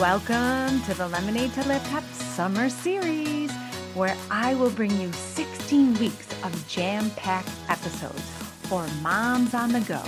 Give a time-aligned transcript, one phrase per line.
[0.00, 3.52] Welcome to the Lemonade to Laptop Summer Series,
[3.92, 8.22] where I will bring you 16 weeks of jam packed episodes
[8.62, 10.02] for moms on the go.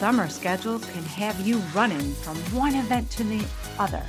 [0.00, 3.46] Summer schedules can have you running from one event to the
[3.78, 4.02] other,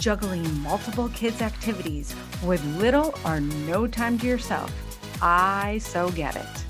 [0.00, 4.72] juggling multiple kids' activities with little or no time to yourself.
[5.20, 6.64] I so get it.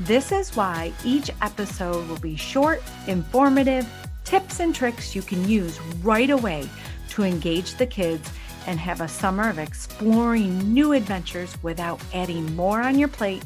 [0.00, 3.86] This is why each episode will be short, informative,
[4.28, 6.68] tips and tricks you can use right away
[7.08, 8.30] to engage the kids
[8.66, 13.42] and have a summer of exploring new adventures without adding more on your plate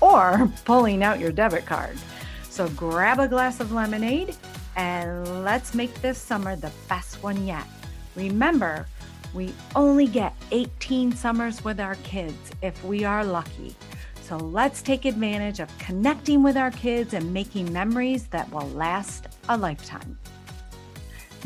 [0.00, 1.96] or pulling out your debit card.
[2.50, 4.34] So grab a glass of lemonade
[4.74, 7.68] and let's make this summer the best one yet.
[8.16, 8.88] Remember,
[9.32, 13.76] we only get 18 summers with our kids if we are lucky.
[14.22, 19.28] So let's take advantage of connecting with our kids and making memories that will last
[19.48, 20.18] a lifetime.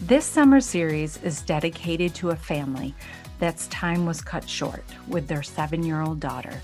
[0.00, 2.94] This summer series is dedicated to a family
[3.38, 6.62] that's time was cut short with their seven year old daughter,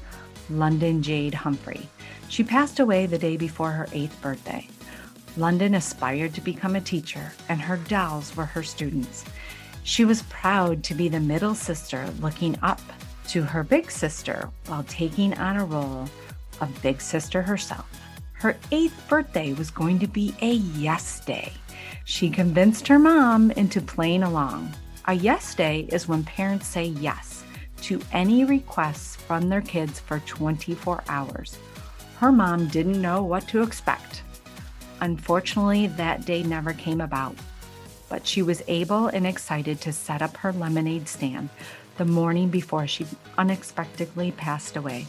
[0.51, 1.89] London Jade Humphrey.
[2.29, 4.69] She passed away the day before her eighth birthday.
[5.37, 9.25] London aspired to become a teacher, and her dolls were her students.
[9.83, 12.81] She was proud to be the middle sister looking up
[13.29, 16.09] to her big sister while taking on a role
[16.61, 17.87] of big sister herself.
[18.39, 21.53] Her eighth birthday was going to be a yes day.
[22.05, 24.75] She convinced her mom into playing along.
[25.07, 27.45] A yes day is when parents say yes
[27.83, 31.57] to any requests from their kids for 24 hours.
[32.19, 34.23] Her mom didn't know what to expect.
[35.01, 37.37] Unfortunately, that day never came about,
[38.11, 41.49] but she was able and excited to set up her lemonade stand
[41.97, 43.07] the morning before she
[43.39, 45.07] unexpectedly passed away.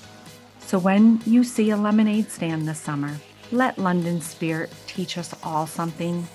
[0.68, 3.16] So when you see a lemonade stand this summer,
[3.54, 6.28] let London Spirit teach us all something.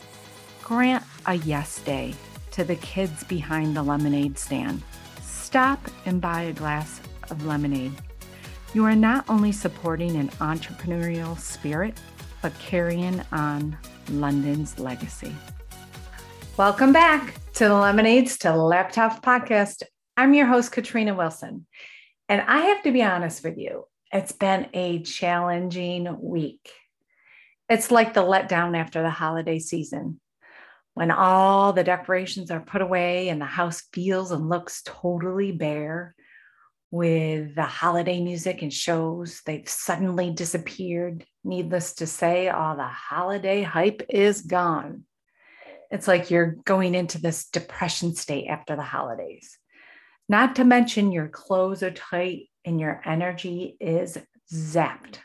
[0.62, 2.14] Grant a yes day
[2.52, 4.82] to the kids behind the lemonade stand.
[5.20, 7.92] Stop and buy a glass of lemonade.
[8.72, 12.00] You are not only supporting an entrepreneurial spirit,
[12.40, 13.76] but carrying on
[14.08, 15.36] London's legacy.
[16.56, 19.82] Welcome back to the Lemonades to Laptop podcast.
[20.16, 21.66] I'm your host, Katrina Wilson.
[22.30, 26.70] And I have to be honest with you, it's been a challenging week.
[27.68, 30.20] It's like the letdown after the holiday season.
[30.94, 36.14] When all the decorations are put away and the house feels and looks totally bare
[36.90, 41.24] with the holiday music and shows they've suddenly disappeared.
[41.42, 45.04] Needless to say all the holiday hype is gone.
[45.90, 49.56] It's like you're going into this depression state after the holidays.
[50.28, 54.18] Not to mention your clothes are tight and your energy is
[54.52, 55.18] zapped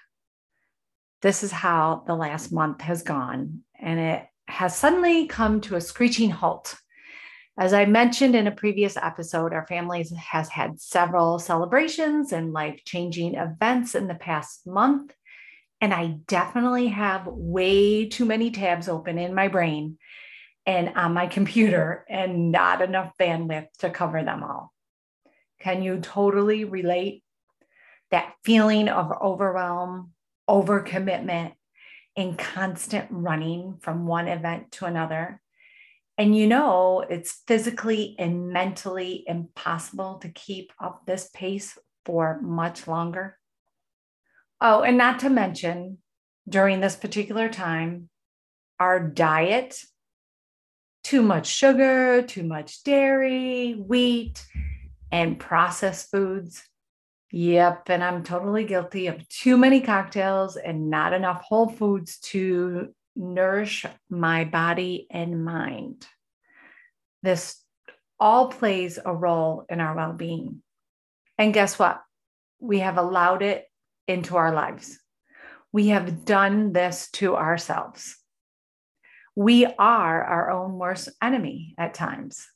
[1.21, 5.81] this is how the last month has gone and it has suddenly come to a
[5.81, 6.75] screeching halt.
[7.59, 12.81] As I mentioned in a previous episode, our family has had several celebrations and life
[12.85, 15.13] changing events in the past month.
[15.81, 19.97] And I definitely have way too many tabs open in my brain
[20.67, 24.71] and on my computer and not enough bandwidth to cover them all.
[25.59, 27.23] Can you totally relate
[28.11, 30.11] that feeling of overwhelm,
[30.49, 31.53] overcommitment,
[32.15, 35.41] and constant running from one event to another.
[36.17, 42.87] And you know, it's physically and mentally impossible to keep up this pace for much
[42.87, 43.37] longer.
[44.59, 45.99] Oh, and not to mention,
[46.49, 48.09] during this particular time,
[48.79, 49.79] our diet
[51.03, 54.45] too much sugar, too much dairy, wheat,
[55.11, 56.63] and processed foods
[57.31, 57.89] Yep.
[57.89, 63.85] And I'm totally guilty of too many cocktails and not enough whole foods to nourish
[64.09, 66.07] my body and mind.
[67.23, 67.61] This
[68.19, 70.61] all plays a role in our well being.
[71.37, 72.01] And guess what?
[72.59, 73.65] We have allowed it
[74.07, 74.97] into our lives.
[75.71, 78.17] We have done this to ourselves.
[79.35, 82.47] We are our own worst enemy at times.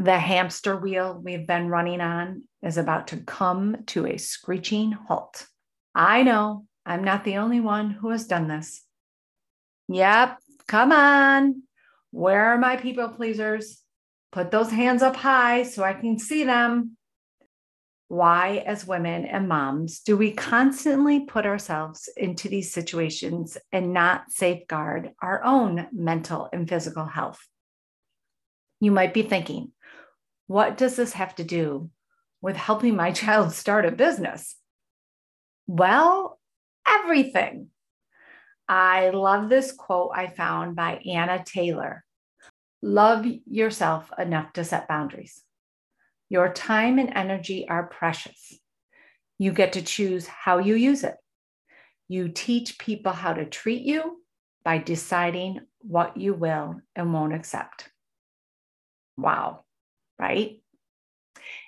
[0.00, 5.46] The hamster wheel we've been running on is about to come to a screeching halt.
[5.94, 8.82] I know I'm not the only one who has done this.
[9.88, 11.64] Yep, come on.
[12.12, 13.82] Where are my people pleasers?
[14.32, 16.96] Put those hands up high so I can see them.
[18.08, 24.30] Why, as women and moms, do we constantly put ourselves into these situations and not
[24.30, 27.46] safeguard our own mental and physical health?
[28.80, 29.72] You might be thinking,
[30.50, 31.88] what does this have to do
[32.42, 34.56] with helping my child start a business?
[35.68, 36.40] Well,
[36.84, 37.68] everything.
[38.68, 42.04] I love this quote I found by Anna Taylor.
[42.82, 45.40] Love yourself enough to set boundaries.
[46.28, 48.58] Your time and energy are precious.
[49.38, 51.14] You get to choose how you use it.
[52.08, 54.20] You teach people how to treat you
[54.64, 57.88] by deciding what you will and won't accept.
[59.16, 59.64] Wow,
[60.20, 60.60] right?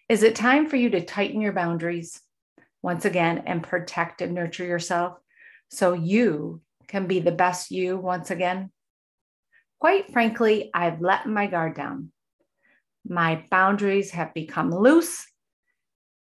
[0.09, 2.21] Is it time for you to tighten your boundaries
[2.83, 5.19] once again and protect and nurture yourself
[5.71, 8.71] so you can be the best you once again?
[9.81, 12.13] Quite frankly, I've let my guard down.
[13.09, 15.27] My boundaries have become loose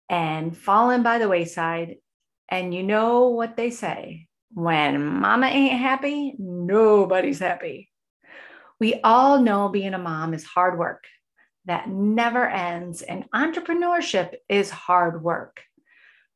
[0.10, 1.98] and fallen by the wayside.
[2.50, 7.90] And you know what they say when mama ain't happy, nobody's happy.
[8.80, 11.06] We all know being a mom is hard work
[11.66, 15.62] that never ends, and entrepreneurship is hard work.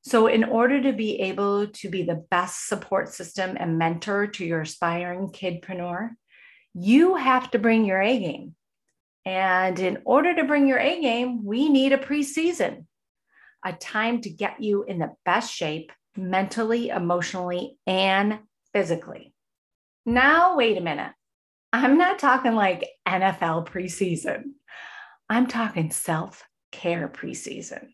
[0.01, 4.45] So, in order to be able to be the best support system and mentor to
[4.45, 6.11] your aspiring kidpreneur,
[6.73, 8.55] you have to bring your A game.
[9.25, 12.85] And in order to bring your A game, we need a preseason,
[13.65, 18.39] a time to get you in the best shape mentally, emotionally, and
[18.73, 19.33] physically.
[20.05, 21.11] Now, wait a minute.
[21.71, 24.53] I'm not talking like NFL preseason.
[25.29, 27.89] I'm talking self care preseason.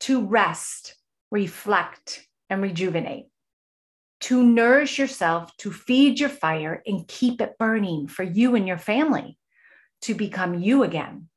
[0.00, 0.96] To rest,
[1.30, 3.26] reflect, and rejuvenate,
[4.22, 8.78] to nourish yourself, to feed your fire and keep it burning for you and your
[8.78, 9.38] family,
[10.02, 11.28] to become you again,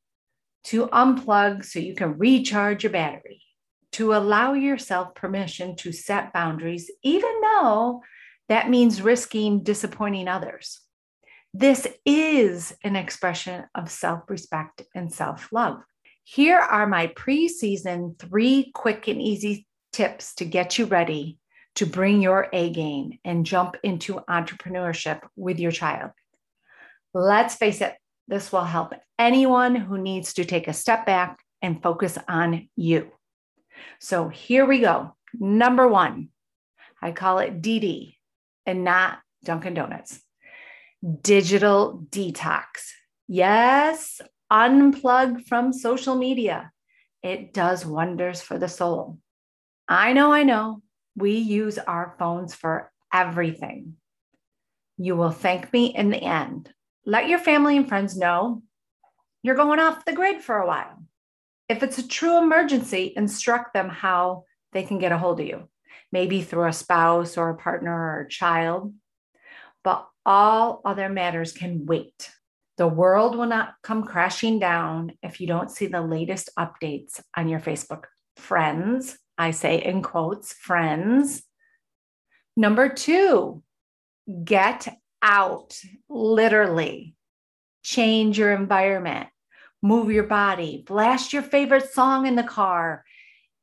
[0.65, 3.41] to unplug so you can recharge your battery,
[3.91, 8.01] to allow yourself permission to set boundaries, even though
[8.49, 10.81] that means risking disappointing others.
[11.55, 15.83] This is an expression of self respect and self love.
[16.23, 21.37] Here are my preseason three quick and easy tips to get you ready
[21.75, 26.09] to bring your A game and jump into entrepreneurship with your child.
[27.13, 27.95] Let's face it,
[28.27, 33.11] this will help anyone who needs to take a step back and focus on you.
[33.99, 35.15] So here we go.
[35.39, 36.29] Number one,
[36.99, 38.15] I call it DD
[38.65, 40.19] and not Dunkin' Donuts.
[41.21, 42.63] Digital detox.
[43.27, 44.21] Yes,
[44.51, 46.71] unplug from social media.
[47.21, 49.17] It does wonders for the soul.
[49.87, 50.81] I know, I know,
[51.15, 53.95] we use our phones for everything.
[54.97, 56.71] You will thank me in the end.
[57.05, 58.63] Let your family and friends know
[59.41, 61.03] you're going off the grid for a while.
[61.67, 65.67] If it's a true emergency, instruct them how they can get a hold of you,
[66.13, 68.93] maybe through a spouse or a partner or a child.
[69.83, 72.31] But all other matters can wait.
[72.77, 77.47] The world will not come crashing down if you don't see the latest updates on
[77.47, 78.05] your Facebook
[78.37, 79.17] friends.
[79.37, 81.43] I say in quotes, friends.
[82.55, 83.63] Number two,
[84.43, 84.87] get
[85.21, 85.79] out,
[86.09, 87.15] literally.
[87.83, 89.27] Change your environment
[89.83, 93.03] move your body, blast your favorite song in the car,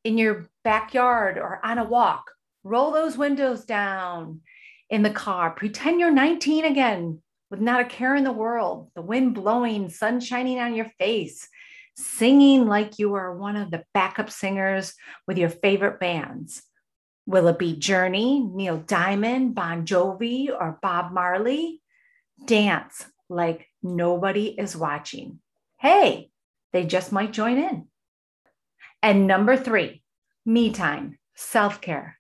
[0.04, 2.30] in your backyard, or on a walk.
[2.62, 4.42] Roll those windows down
[4.90, 5.50] in the car.
[5.50, 10.20] Pretend you're 19 again with not a care in the world, the wind blowing, sun
[10.20, 11.48] shining on your face,
[11.96, 14.94] singing like you are one of the backup singers
[15.26, 16.62] with your favorite bands.
[17.26, 21.81] Will it be Journey, Neil Diamond, Bon Jovi, or Bob Marley?
[22.44, 25.40] Dance like nobody is watching
[25.81, 26.29] hey,
[26.72, 27.86] they just might join in.
[29.03, 30.03] And number three,
[30.44, 32.19] me time, self care.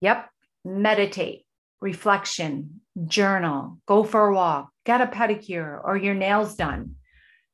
[0.00, 0.28] Yep,
[0.64, 1.44] meditate,
[1.80, 6.96] reflection, journal, go for a walk, get a pedicure or your nails done.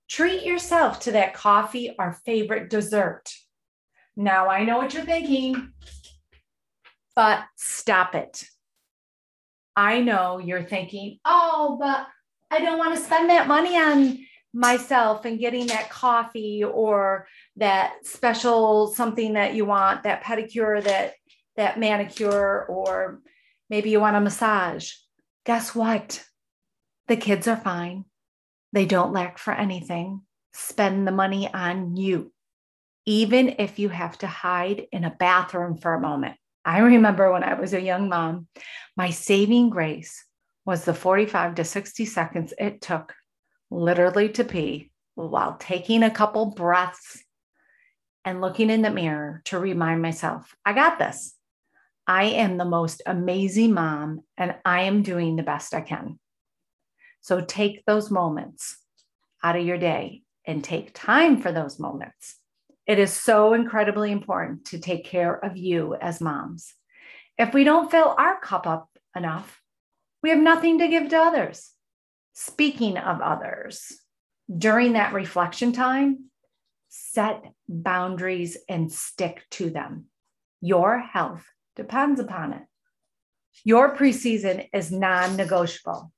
[0.08, 3.32] Treat yourself to that coffee or favorite dessert.
[4.16, 5.72] Now, I know what you're thinking,
[7.14, 8.44] but stop it.
[9.74, 12.06] I know you're thinking, oh, but
[12.50, 14.18] I don't want to spend that money on
[14.54, 21.12] myself and getting that coffee or that special something that you want that pedicure that
[21.56, 23.20] that manicure or
[23.70, 24.92] maybe you want a massage.
[25.44, 26.24] Guess what?
[27.08, 28.04] The kids are fine.
[28.72, 30.22] They don't lack for anything.
[30.52, 32.32] Spend the money on you.
[33.04, 36.36] Even if you have to hide in a bathroom for a moment.
[36.64, 38.48] I remember when i was a young mom
[38.96, 40.24] my saving grace
[40.64, 43.14] was the 45 to 60 seconds it took
[43.70, 47.22] literally to pee while taking a couple breaths
[48.24, 51.35] and looking in the mirror to remind myself, I got this.
[52.06, 56.18] I am the most amazing mom and I am doing the best I can.
[57.20, 58.78] So take those moments
[59.42, 62.36] out of your day and take time for those moments.
[62.86, 66.72] It is so incredibly important to take care of you as moms.
[67.36, 69.60] If we don't fill our cup up enough,
[70.22, 71.72] we have nothing to give to others.
[72.32, 74.00] Speaking of others,
[74.54, 76.30] During that reflection time,
[76.88, 80.06] set boundaries and stick to them.
[80.60, 81.44] Your health
[81.76, 82.62] depends upon it.
[83.64, 86.12] Your preseason is non negotiable.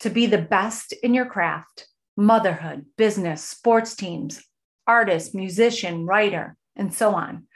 [0.00, 1.86] To be the best in your craft,
[2.16, 4.42] motherhood, business, sports teams,
[4.86, 7.46] artist, musician, writer, and so on,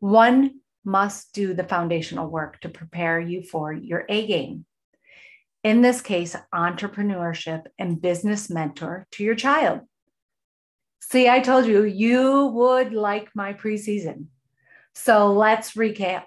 [0.00, 4.64] one must do the foundational work to prepare you for your A game.
[5.62, 9.80] In this case, entrepreneurship and business mentor to your child.
[11.00, 14.26] See, I told you you would like my preseason.
[14.94, 16.24] So let's recap.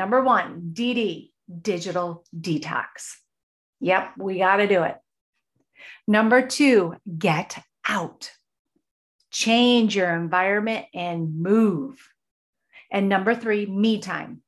[0.00, 1.30] Number one, DD,
[1.60, 3.16] digital detox.
[3.80, 4.96] Yep, we got to do it.
[6.08, 8.30] Number two, get out.
[9.30, 12.02] Change your environment and move.
[12.90, 14.40] And number three, me time.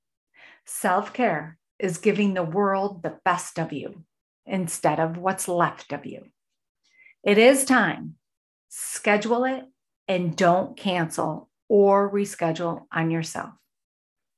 [0.65, 4.07] Self care is giving the world the best of you
[4.47, 6.29] instead of what's left of you.
[7.23, 8.15] It is time.
[8.71, 9.65] Schedule it
[10.09, 13.53] and don't cancel or reschedule on yourself.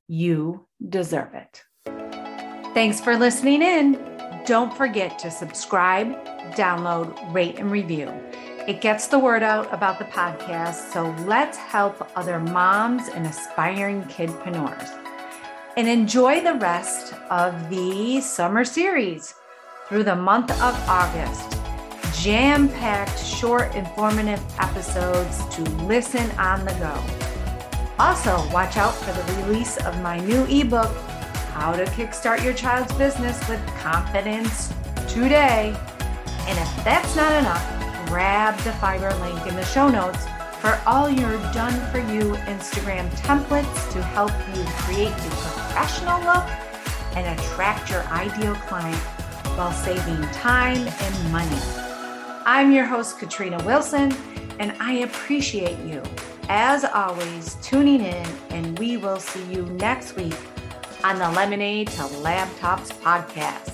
[0.08, 1.62] You deserve it.
[2.74, 3.92] Thanks for listening in.
[4.44, 6.12] Don't forget to subscribe,
[6.54, 8.12] download, rate, and review.
[8.66, 14.02] It gets the word out about the podcast, so let's help other moms and aspiring
[14.04, 14.90] kidpreneurs.
[15.76, 19.34] And enjoy the rest of the summer series
[19.88, 21.58] through the month of August.
[22.22, 27.33] Jam packed, short, informative episodes to listen on the go.
[27.98, 30.92] Also, watch out for the release of my new ebook,
[31.52, 34.72] How to Kickstart Your Child's Business with Confidence
[35.06, 35.76] Today.
[36.46, 40.26] And if that's not enough, grab the fiber link in the show notes
[40.60, 46.48] for all your done for you Instagram templates to help you create your professional look
[47.16, 48.96] and attract your ideal client
[49.56, 51.60] while saving time and money.
[52.44, 54.12] I'm your host, Katrina Wilson,
[54.58, 56.02] and I appreciate you,
[56.48, 60.36] as always, tuning in, and we will see you next week
[61.02, 63.73] on the Lemonade to Laptops podcast.